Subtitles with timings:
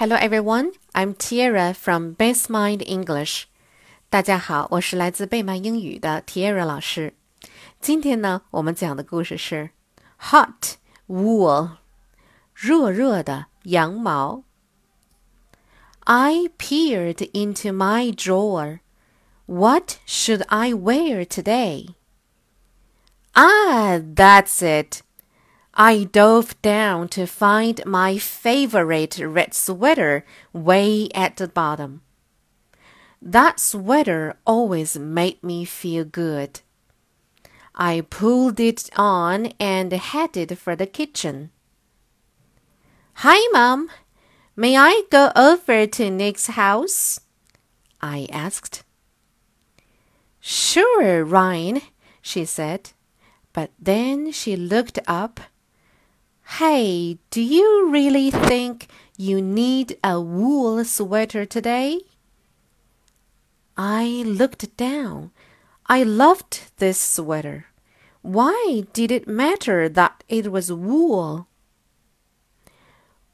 [0.00, 3.43] Hello everyone, I'm Tiara from Base Mind English.
[4.09, 7.13] 大家好，我是来自贝曼英语的 Tiara 老师。
[7.79, 9.69] 今天呢，我们讲的故事是
[10.31, 10.77] Hot
[11.07, 11.71] Wool，
[12.55, 14.43] 热热的羊毛。
[15.99, 18.79] I peered into my drawer.
[19.45, 21.95] What should I wear today?
[23.33, 25.01] Ah, that's it.
[25.83, 30.23] I dove down to find my favorite red sweater
[30.53, 32.03] way at the bottom.
[33.19, 36.61] That sweater always made me feel good.
[37.73, 41.49] I pulled it on and headed for the kitchen.
[43.25, 43.89] Hi, Mom.
[44.55, 47.21] May I go over to Nick's house?
[47.99, 48.83] I asked.
[50.39, 51.81] Sure, Ryan,
[52.21, 52.91] she said.
[53.51, 55.39] But then she looked up
[56.43, 58.87] Hey, do you really think
[59.17, 62.01] you need a wool sweater today?
[63.77, 65.31] I looked down.
[65.87, 67.65] I loved this sweater.
[68.21, 71.47] Why did it matter that it was wool?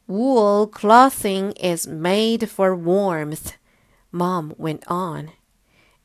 [0.07, 3.57] Wool clothing is made for warmth,
[4.11, 5.31] Mom went on.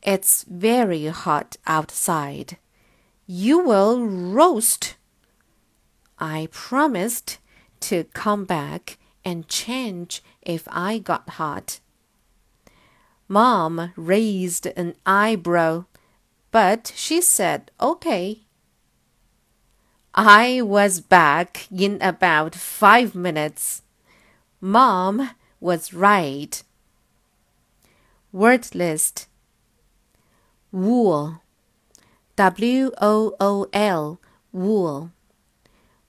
[0.01, 2.57] It's very hot outside.
[3.25, 4.95] You will roast
[6.23, 7.39] I promised
[7.81, 11.81] to come back and change if I got hot.
[13.27, 15.83] Mom raised an eyebrow,
[16.49, 18.43] but she said okay.
[20.15, 23.81] I was back in about five minutes.
[24.61, 26.63] Mom was right.
[28.31, 29.27] Word list
[30.71, 31.41] Wool
[32.37, 34.21] W O O L
[34.53, 35.11] Wool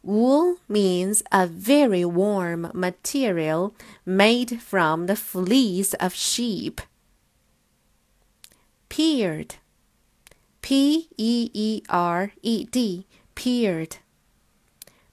[0.05, 3.75] Wool means a very warm material
[4.05, 6.83] made from the fleece of sheep.
[8.91, 9.55] Peered.
[10.61, 13.07] P E E R E D.
[13.35, 13.97] Peered.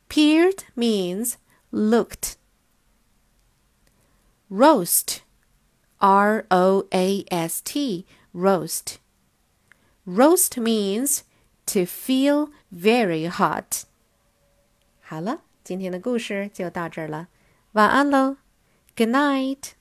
[0.10, 1.38] Peered means
[1.72, 2.36] looked.
[4.50, 5.22] Roast.
[6.02, 8.06] R O A S T.
[8.34, 9.00] Roast.
[10.06, 11.24] Roast means
[11.68, 13.86] to feel very hot.
[15.12, 17.28] 好了，今天的故事就到这儿了，
[17.74, 18.38] 晚安喽
[18.96, 19.81] ，Good night。